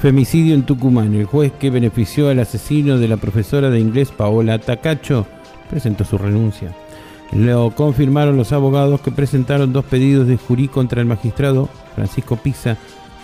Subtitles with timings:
[0.00, 1.14] Femicidio en Tucumán.
[1.14, 5.26] El juez que benefició al asesino de la profesora de inglés Paola Tacacho
[5.68, 6.74] presentó su renuncia.
[7.32, 12.78] Lo confirmaron los abogados que presentaron dos pedidos de jurí contra el magistrado Francisco Pisa,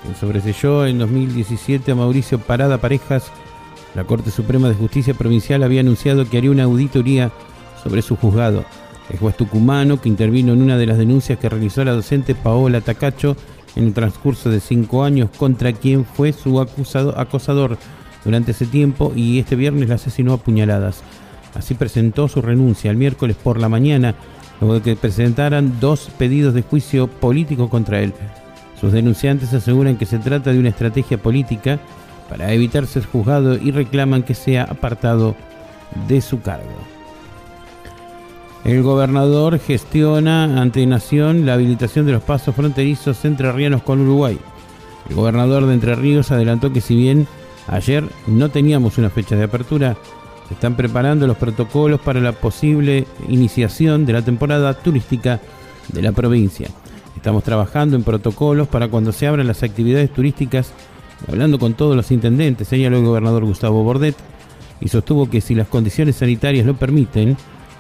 [0.07, 3.33] que sobreselló en 2017 a Mauricio Parada Parejas.
[3.95, 7.33] La Corte Suprema de Justicia Provincial había anunciado que haría una auditoría
[7.83, 8.67] sobre su juzgado.
[9.09, 12.83] El juez tucumano, que intervino en una de las denuncias que realizó la docente Paola
[12.83, 13.35] Tacacho,
[13.77, 17.79] en el transcurso de cinco años contra quien fue su acusado, acosador
[18.25, 21.03] durante ese tiempo y este viernes la asesinó a puñaladas.
[21.55, 24.15] Así presentó su renuncia el miércoles por la mañana,
[24.61, 28.13] luego de que presentaran dos pedidos de juicio político contra él.
[28.81, 31.79] Sus denunciantes aseguran que se trata de una estrategia política
[32.29, 35.37] para evitar ser juzgado y reclaman que sea apartado
[36.09, 36.96] de su cargo.
[38.67, 44.41] El gobernador gestiona ante Nación la habilitación de los pasos fronterizos entrerrianos con Uruguay.
[45.09, 47.29] El gobernador de Entre Ríos adelantó que si bien
[47.69, 49.97] ayer no teníamos una fecha de apertura,
[50.49, 55.41] se están preparando los protocolos para la posible iniciación de la temporada turística
[55.93, 56.69] de la provincia.
[57.15, 60.73] Estamos trabajando en protocolos para cuando se abran las actividades turísticas,
[61.29, 64.17] hablando con todos los intendentes, señaló el gobernador Gustavo Bordet,
[64.81, 67.37] y sostuvo que si las condiciones sanitarias lo permiten,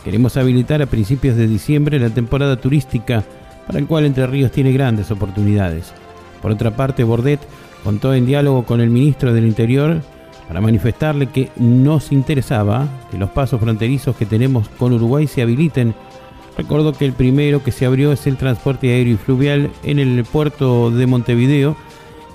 [0.07, 3.25] Queremos habilitar a principios de diciembre la temporada turística,
[3.67, 5.93] para el cual Entre Ríos tiene grandes oportunidades.
[6.41, 7.41] Por otra parte, Bordet
[7.83, 10.01] contó en diálogo con el ministro del Interior
[10.47, 15.93] para manifestarle que nos interesaba que los pasos fronterizos que tenemos con Uruguay se habiliten.
[16.57, 20.25] Recordó que el primero que se abrió es el transporte aéreo y fluvial en el
[20.25, 21.77] puerto de Montevideo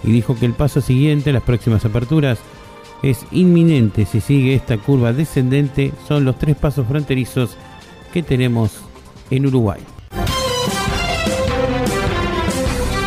[0.03, 2.40] y dijo que el paso siguiente, las próximas aperturas,
[3.03, 7.57] es inminente si sigue esta curva descendente, son los tres pasos fronterizos
[8.13, 8.81] que tenemos
[9.29, 9.81] en Uruguay.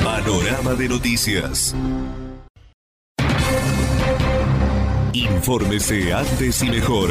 [0.03, 1.75] Panorama de noticias.
[5.13, 7.11] Infórmese antes y mejor.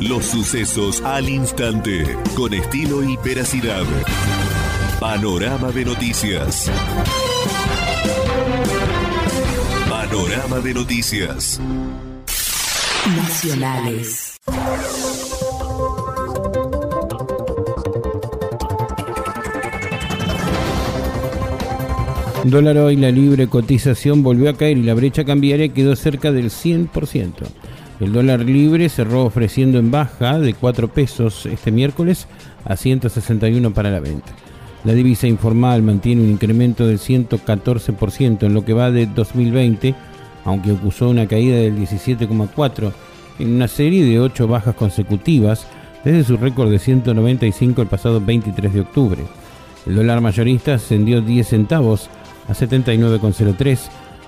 [0.00, 3.84] Los sucesos al instante, con estilo y veracidad.
[4.98, 6.70] Panorama de noticias.
[10.10, 11.60] Panorama de noticias.
[13.14, 14.38] Nacionales.
[22.44, 26.50] Dólar hoy, la libre cotización volvió a caer y la brecha cambiaria quedó cerca del
[26.50, 27.32] 100%.
[28.00, 32.28] El dólar libre cerró ofreciendo en baja de 4 pesos este miércoles
[32.64, 34.32] a 161 para la venta.
[34.84, 39.94] La divisa informal mantiene un incremento del 114% en lo que va de 2020,
[40.44, 42.92] aunque acusó una caída del 17,4%
[43.40, 45.66] en una serie de 8 bajas consecutivas
[46.04, 49.22] desde su récord de 195 el pasado 23 de octubre.
[49.86, 52.08] El dólar mayorista ascendió 10 centavos
[52.48, 53.78] a 79,03.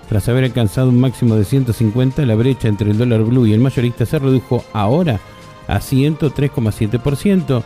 [0.08, 3.60] Tras haber alcanzado un máximo de 150, la brecha entre el dólar blue y el
[3.60, 5.20] mayorista se redujo ahora
[5.68, 7.62] a 103,7%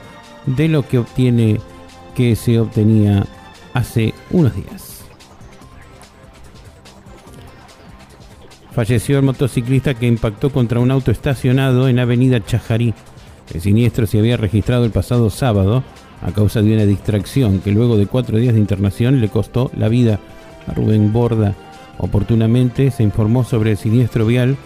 [0.47, 1.61] de lo que obtiene
[2.15, 3.27] que se obtenía
[3.73, 5.05] hace unos días.
[8.73, 12.93] Falleció el motociclista que impactó contra un auto estacionado en Avenida Chajarí.
[13.53, 15.85] El siniestro se había registrado el pasado sábado
[16.23, 19.89] a causa de una distracción que luego de cuatro días de internación le costó la
[19.89, 20.19] vida
[20.67, 21.55] a Rubén Borda.
[21.99, 24.57] Oportunamente se informó sobre el siniestro vial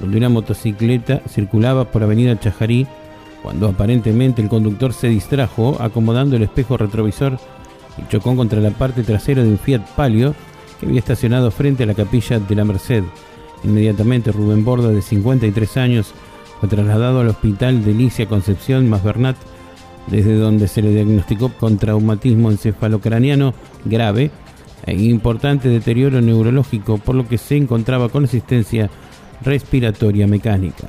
[0.00, 2.86] donde una motocicleta circulaba por Avenida Chajarí
[3.46, 7.38] cuando aparentemente el conductor se distrajo acomodando el espejo retrovisor
[7.96, 10.34] y chocó contra la parte trasera de un Fiat Palio
[10.80, 13.04] que había estacionado frente a la capilla de la Merced.
[13.62, 16.12] Inmediatamente Rubén Borda, de 53 años,
[16.58, 19.36] fue trasladado al hospital de Licia Concepción más Bernat,
[20.08, 23.54] desde donde se le diagnosticó con traumatismo encefalocraniano
[23.84, 24.32] grave
[24.86, 28.90] e importante deterioro neurológico, por lo que se encontraba con asistencia
[29.40, 30.88] respiratoria mecánica.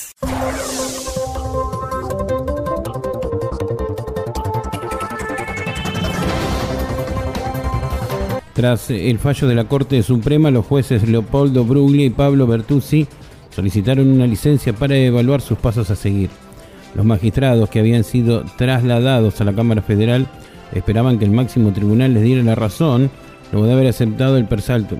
[8.53, 13.07] Tras el fallo de la Corte Suprema, los jueces Leopoldo Bruglia y Pablo Bertuzzi
[13.49, 16.29] solicitaron una licencia para evaluar sus pasos a seguir.
[16.95, 20.27] Los magistrados que habían sido trasladados a la Cámara Federal
[20.73, 23.09] esperaban que el máximo tribunal les diera la razón
[23.51, 24.99] luego de haber aceptado el persaltum.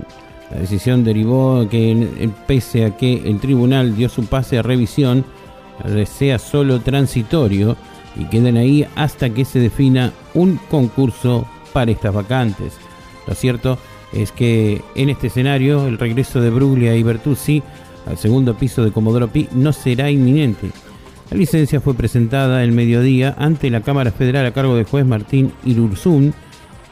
[0.50, 5.26] La decisión derivó que, pese a que el tribunal dio su pase a revisión,
[6.06, 7.76] sea solo transitorio
[8.16, 12.78] y queden ahí hasta que se defina un concurso para estas vacantes.
[13.28, 13.78] Lo cierto
[14.14, 17.64] es que en este escenario el regreso de Bruglia y Bertuzzi
[18.06, 20.72] al segundo piso de Comodoro Pi no será inminente.
[21.30, 25.54] La licencia fue presentada el mediodía ante la Cámara Federal a cargo del juez Martín
[25.64, 26.34] Irurzún,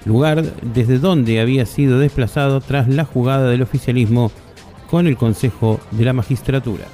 [0.05, 4.31] lugar desde donde había sido desplazado tras la jugada del oficialismo
[4.89, 6.85] con el Consejo de la Magistratura.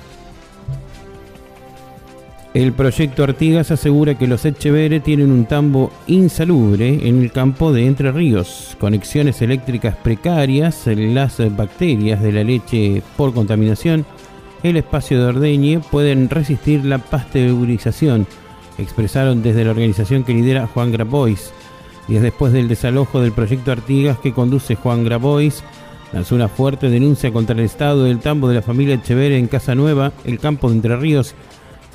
[2.55, 7.85] El proyecto Artigas asegura que los Echeverre tienen un tambo insalubre en el campo de
[7.85, 14.05] Entre Ríos, conexiones eléctricas precarias, las bacterias de la leche por contaminación,
[14.63, 18.25] el espacio de ordeñe pueden resistir la pasteurización,
[18.77, 21.51] expresaron desde la organización que lidera Juan Grabois.
[22.07, 25.61] es después del desalojo del proyecto Artigas que conduce Juan Grabois,
[26.13, 29.75] lanzó una fuerte denuncia contra el estado del tambo de la familia Echeverre en Casa
[29.75, 31.35] Nueva, el campo de Entre Ríos,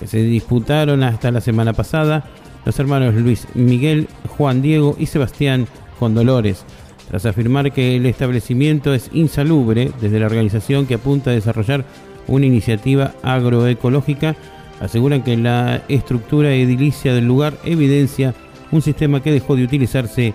[0.00, 2.24] que se disputaron hasta la semana pasada
[2.64, 5.68] los hermanos Luis Miguel, Juan Diego y Sebastián
[5.98, 6.64] con Dolores,
[7.08, 11.84] tras afirmar que el establecimiento es insalubre desde la organización que apunta a desarrollar
[12.26, 14.36] una iniciativa agroecológica,
[14.80, 18.34] aseguran que la estructura edilicia del lugar evidencia
[18.70, 20.34] un sistema que dejó de utilizarse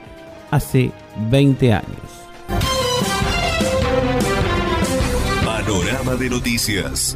[0.52, 0.92] hace
[1.30, 1.86] 20 años.
[5.44, 7.16] Panorama de noticias.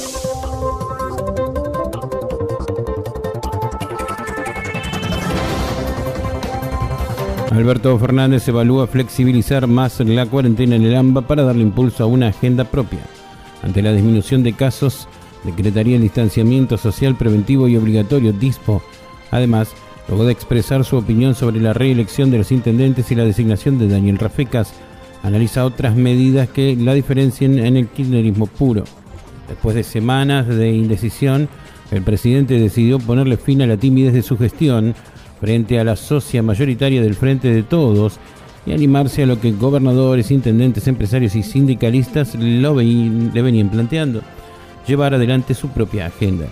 [7.51, 12.29] Alberto Fernández evalúa flexibilizar más la cuarentena en el AMBA para darle impulso a una
[12.29, 13.01] agenda propia.
[13.61, 15.09] Ante la disminución de casos,
[15.43, 18.81] decretaría el distanciamiento social preventivo y obligatorio DISPO.
[19.31, 19.73] Además,
[20.07, 23.89] luego de expresar su opinión sobre la reelección de los intendentes y la designación de
[23.89, 24.73] Daniel Rafecas,
[25.21, 28.85] analiza otras medidas que la diferencien en el kirchnerismo puro.
[29.49, 31.49] Después de semanas de indecisión,
[31.91, 34.95] el presidente decidió ponerle fin a la timidez de su gestión
[35.41, 38.19] frente a la socia mayoritaria del Frente de Todos
[38.65, 44.21] y animarse a lo que gobernadores, intendentes, empresarios y sindicalistas lo le venían planteando,
[44.87, 46.45] llevar adelante su propia agenda.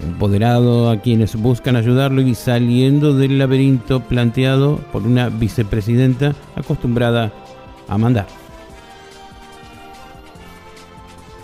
[0.00, 7.32] Empoderado a quienes buscan ayudarlo y saliendo del laberinto planteado por una vicepresidenta acostumbrada
[7.88, 8.28] a mandar.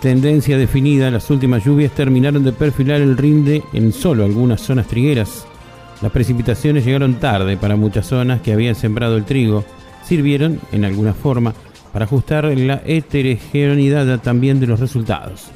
[0.01, 5.45] Tendencia definida, las últimas lluvias terminaron de perfilar el rinde en solo algunas zonas trigueras
[6.01, 9.63] las precipitaciones llegaron tarde para muchas zonas que habían sembrado el trigo.
[10.03, 11.53] Sirvieron, en alguna forma,
[11.93, 15.47] para ajustar la heterogeneidad también de los resultados.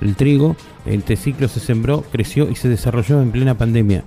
[0.00, 0.56] El trigo,
[0.86, 4.04] este ciclo se sembró, creció y se desarrolló en plena pandemia.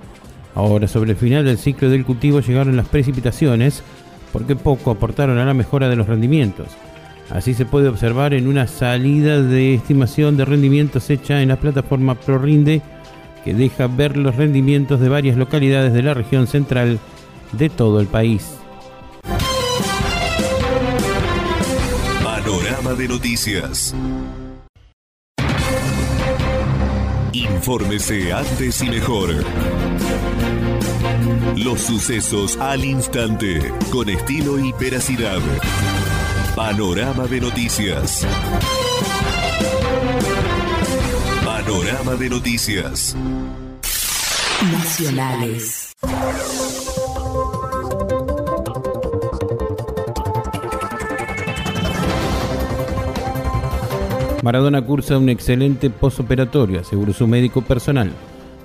[0.56, 3.84] Ahora, sobre el final del ciclo del cultivo llegaron las precipitaciones,
[4.32, 6.68] porque poco aportaron a la mejora de los rendimientos.
[7.30, 12.16] Así se puede observar en una salida de estimación de rendimientos hecha en la plataforma
[12.16, 12.82] ProRinde
[13.46, 17.00] que deja ver los rendimientos de varias localidades de la región central
[17.52, 18.56] de todo el país.
[22.24, 23.96] Panorama de noticias.
[27.34, 29.30] Infórmese antes y mejor.
[31.56, 35.40] Los sucesos al instante, con estilo y veracidad.
[36.56, 38.26] Panorama de noticias.
[41.66, 43.16] Panorama de noticias.
[44.72, 45.96] Nacionales.
[54.44, 58.12] Maradona cursa un excelente posoperatorio, aseguró su médico personal.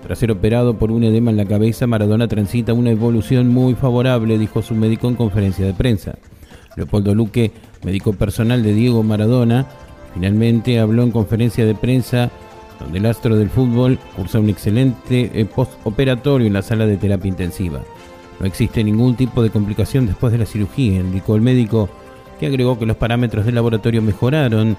[0.02, 4.37] Tras ser operado por un edema en la cabeza, Maradona transita una evolución muy favorable,
[4.37, 6.16] dijo su médico en conferencia de prensa.
[6.76, 7.50] Leopoldo Luque,
[7.83, 9.66] médico personal de Diego Maradona,
[10.12, 12.30] finalmente habló en conferencia de prensa
[12.80, 17.28] donde el astro del fútbol cursa un excelente eh, postoperatorio en la sala de terapia
[17.28, 17.80] intensiva.
[18.40, 21.90] No existe ningún tipo de complicación después de la cirugía, indicó el médico,
[22.38, 24.76] que agregó que los parámetros del laboratorio mejoraron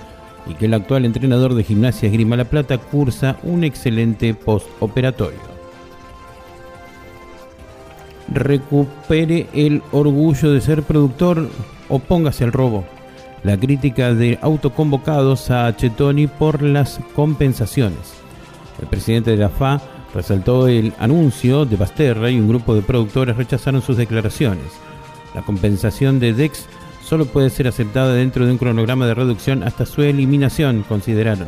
[0.48, 5.39] y que el actual entrenador de gimnasia Esgrima La Plata cursa un excelente postoperatorio.
[8.34, 11.50] Recupere el orgullo de ser productor
[11.89, 12.86] o póngase al robo.
[13.43, 18.13] La crítica de autoconvocados a Chetoni por las compensaciones.
[18.79, 19.81] El presidente de la FA
[20.13, 24.65] resaltó el anuncio de Basterra y un grupo de productores rechazaron sus declaraciones.
[25.33, 26.67] La compensación de DEX
[27.03, 31.48] solo puede ser aceptada dentro de un cronograma de reducción hasta su eliminación, consideraron.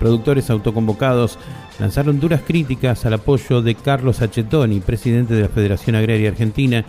[0.00, 1.38] Productores autoconvocados
[1.78, 6.84] lanzaron duras críticas al apoyo de Carlos Achetoni, presidente de la Federación Agraria Argentina,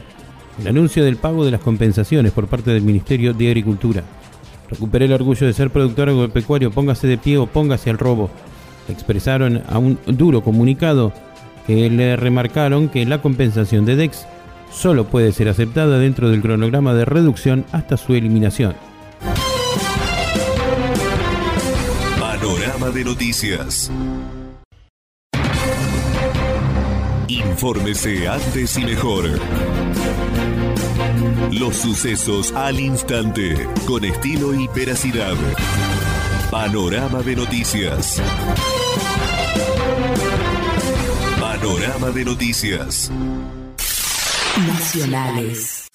[0.60, 4.03] el anuncio del pago de las compensaciones por parte del Ministerio de Agricultura.
[4.72, 8.30] Recuperé el orgullo de ser productor agropecuario, póngase de pie o póngase al robo.
[8.88, 11.12] Expresaron a un duro comunicado
[11.68, 14.25] que le remarcaron que la compensación de DEX
[14.72, 18.74] solo puede ser aceptada dentro del cronograma de reducción hasta su eliminación.
[22.20, 23.92] Panorama de noticias.
[27.28, 29.25] Infórmese antes y mejor.
[31.50, 35.33] Los sucesos al instante, con estilo y veracidad.
[36.51, 38.21] Panorama de noticias.
[41.39, 43.12] Panorama de noticias.
[44.67, 45.88] Nacionales.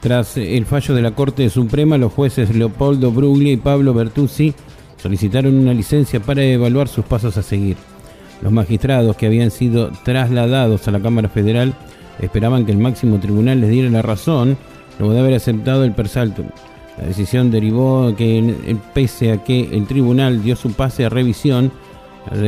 [0.00, 4.54] Tras el fallo de la Corte Suprema, los jueces Leopoldo Bruglia y Pablo Bertuzzi
[5.02, 7.76] solicitaron una licencia para evaluar sus pasos a seguir.
[8.40, 11.74] Los magistrados que habían sido trasladados a la Cámara Federal
[12.20, 14.56] esperaban que el máximo tribunal les diera la razón
[14.98, 16.46] luego de haber aceptado el persaltum.
[16.98, 21.72] La decisión derivó que, pese a que el tribunal dio su pase a revisión,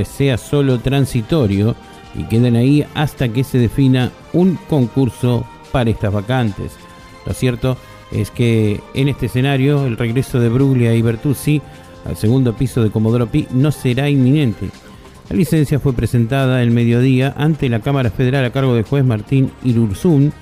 [0.04, 1.74] sea solo transitorio
[2.14, 6.72] y queden ahí hasta que se defina un concurso para estas vacantes.
[7.26, 7.76] Lo cierto
[8.12, 11.60] es que en este escenario el regreso de Bruglia y Bertuzzi
[12.04, 14.70] al segundo piso de Comodoro Pi no será inminente.
[15.30, 19.50] La licencia fue presentada el mediodía ante la Cámara Federal a cargo del juez Martín
[19.62, 20.32] Irurzún,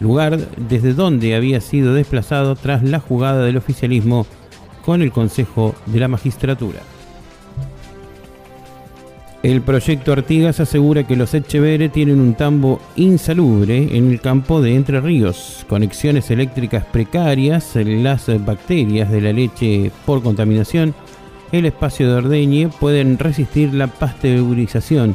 [0.00, 4.26] lugar desde donde había sido desplazado tras la jugada del oficialismo
[4.84, 6.80] con el Consejo de la Magistratura.
[9.42, 14.74] El proyecto Artigas asegura que los Echeverre tienen un tambo insalubre en el campo de
[14.74, 20.92] Entre Ríos, conexiones eléctricas precarias, las bacterias de la leche por contaminación,
[21.52, 25.14] el espacio de ordeñe pueden resistir la pasteurización,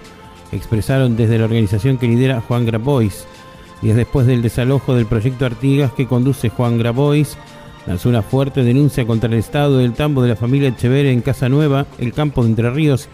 [0.54, 3.28] expresaron desde la organización que lidera Juan Grabois.
[3.82, 7.38] Y es después del desalojo del proyecto Artigas que conduce Juan Grabois,
[7.86, 11.50] lanzó una fuerte denuncia contra el estado del tambo de la familia Echeverre en Casa
[11.50, 13.10] Nueva, el campo de Entre Ríos,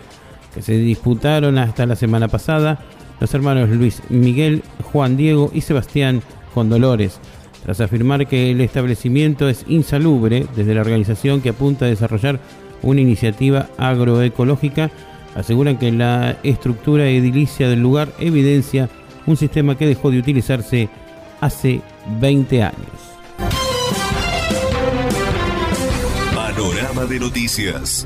[0.53, 2.79] que se disputaron hasta la semana pasada
[3.19, 6.21] los hermanos Luis Miguel, Juan Diego y Sebastián
[6.53, 7.19] con Dolores,
[7.63, 12.39] tras afirmar que el establecimiento es insalubre desde la organización que apunta a desarrollar
[12.81, 14.89] una iniciativa agroecológica,
[15.35, 18.89] aseguran que la estructura edilicia del lugar evidencia
[19.25, 20.89] un sistema que dejó de utilizarse
[21.41, 21.81] hace
[22.19, 22.77] 20 años.
[26.33, 28.05] Panorama de noticias.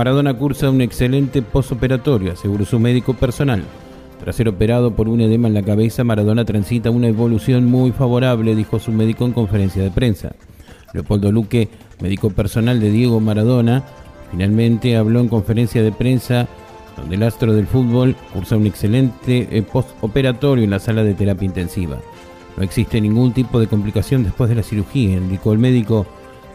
[0.00, 3.62] Maradona cursa un excelente posoperatorio, aseguró su médico personal.
[4.18, 8.54] Tras ser operado por un edema en la cabeza, Maradona transita una evolución muy favorable,
[8.54, 10.32] dijo su médico en conferencia de prensa.
[10.94, 11.68] Leopoldo Luque,
[12.00, 13.84] médico personal de Diego Maradona,
[14.30, 16.48] finalmente habló en conferencia de prensa
[16.96, 21.44] donde el astro del fútbol cursa un excelente eh, postoperatorio en la sala de terapia
[21.44, 21.98] intensiva.
[22.56, 26.06] No existe ningún tipo de complicación después de la cirugía, indicó el médico,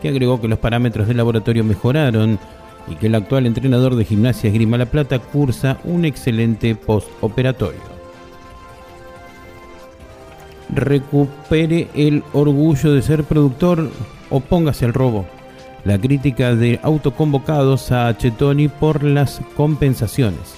[0.02, 2.40] que agregó que los parámetros del laboratorio mejoraron
[2.88, 7.82] y que el actual entrenador de gimnasia Esgrima La Plata cursa un excelente postoperatorio.
[10.74, 13.90] Recupere el orgullo de ser productor
[14.30, 15.26] o póngase al robo.
[15.84, 20.56] La crítica de autoconvocados a Chetoni por las compensaciones.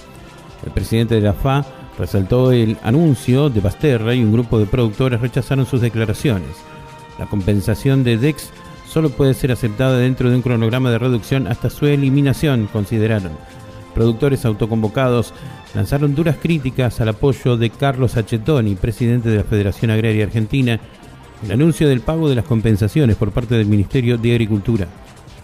[0.64, 1.64] El presidente de la FA
[1.98, 6.48] resaltó el anuncio de Basterra y un grupo de productores rechazaron sus declaraciones.
[7.18, 8.50] La compensación de DEX
[8.88, 13.32] solo puede ser aceptada dentro de un cronograma de reducción hasta su eliminación, consideraron.
[13.94, 15.34] productores autoconvocados
[15.74, 20.78] lanzaron duras críticas al apoyo de Carlos Achetoni, presidente de la Federación Agraria Argentina,
[21.44, 24.86] el anuncio del pago de las compensaciones por parte del Ministerio de Agricultura.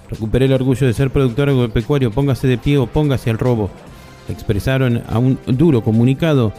[0.09, 3.71] Recuperé el orgullo de ser productor agropecuario, póngase de pie o póngase al robo.
[4.29, 6.53] Expresaron a un duro comunicado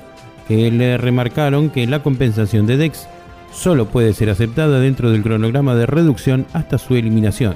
[0.47, 3.07] que le remarcaron que la compensación de DEX
[3.55, 7.55] solo puede ser aceptada dentro del cronograma de reducción hasta su eliminación.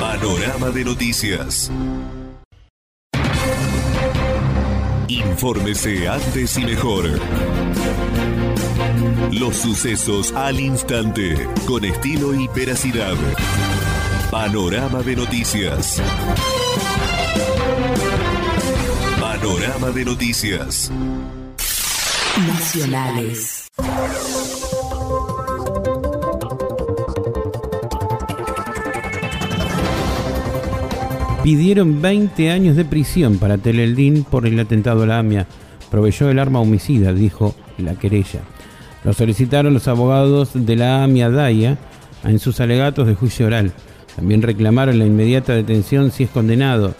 [0.00, 1.70] Panorama de noticias.
[5.08, 7.04] Infórmese antes y mejor.
[9.32, 13.14] Los sucesos al instante, con estilo y veracidad.
[14.30, 16.00] Panorama de noticias.
[19.20, 20.90] Panorama de noticias.
[22.36, 23.70] Nacionales.
[31.44, 35.46] Pidieron 20 años de prisión para Teleldín por el atentado a la AMIA.
[35.92, 38.40] Proveyó el arma homicida, dijo la querella.
[39.04, 41.78] Lo solicitaron los abogados de la AMIA DAIA
[42.24, 43.72] en sus alegatos de juicio oral.
[44.16, 46.96] También reclamaron la inmediata detención si es condenado.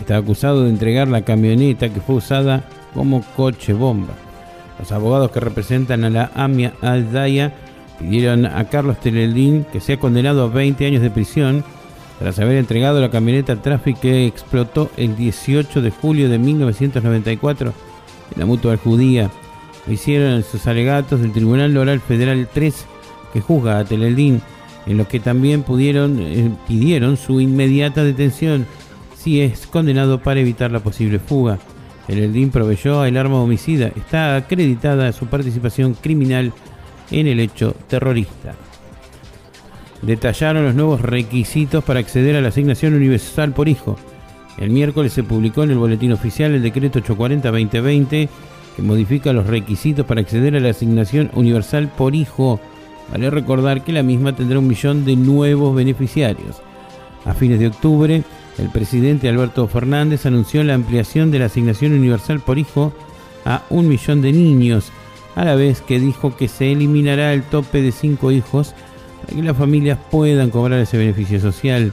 [0.00, 2.64] Está acusado de entregar la camioneta que fue usada
[2.94, 4.14] como coche bomba.
[4.78, 7.52] Los abogados que representan a la AMIA DAIA
[7.98, 11.64] pidieron a Carlos Teleldín que sea condenado a 20 años de prisión
[12.18, 17.72] tras haber entregado la camioneta Traffic que explotó el 18 de julio de 1994
[18.32, 19.30] en la mutua judía.
[19.86, 22.86] Lo hicieron sus alegatos del Tribunal Oral Federal 3
[23.32, 24.42] que juzga a Teleldín,
[24.86, 28.66] en los que también eh, pidieron su inmediata detención
[29.16, 31.58] si es condenado para evitar la posible fuga.
[32.08, 36.52] Teleldín proveyó el arma homicida, está acreditada su participación criminal
[37.12, 38.56] en el hecho terrorista
[40.02, 43.96] detallaron los nuevos requisitos para acceder a la asignación universal por hijo.
[44.58, 48.28] El miércoles se publicó en el Boletín Oficial el decreto 840-2020
[48.76, 52.60] que modifica los requisitos para acceder a la asignación universal por hijo.
[53.10, 56.60] Vale recordar que la misma tendrá un millón de nuevos beneficiarios.
[57.24, 58.22] A fines de octubre,
[58.58, 62.92] el presidente Alberto Fernández anunció la ampliación de la asignación universal por hijo
[63.44, 64.90] a un millón de niños,
[65.36, 68.74] a la vez que dijo que se eliminará el tope de cinco hijos
[69.20, 71.92] para que las familias puedan cobrar ese beneficio social.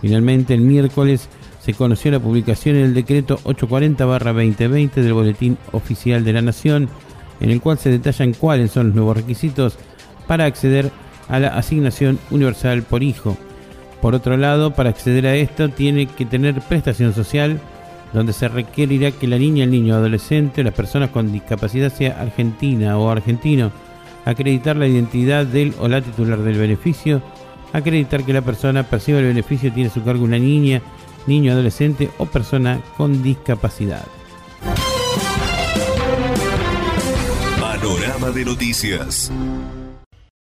[0.00, 1.28] Finalmente, el miércoles
[1.60, 6.88] se conoció la publicación del decreto 840-2020 del Boletín Oficial de la Nación,
[7.40, 9.76] en el cual se detallan cuáles son los nuevos requisitos
[10.28, 10.92] para acceder
[11.28, 13.36] a la asignación universal por hijo.
[14.06, 17.60] Por otro lado, para acceder a esto tiene que tener prestación social,
[18.12, 22.20] donde se requerirá que la niña, el niño, adolescente o las personas con discapacidad sea
[22.20, 23.72] argentina o argentino
[24.24, 27.20] acreditar la identidad del o la titular del beneficio,
[27.72, 30.82] acreditar que la persona perciba el beneficio tiene a su cargo una niña,
[31.26, 34.06] niño, adolescente o persona con discapacidad.
[37.60, 39.32] Panorama de noticias.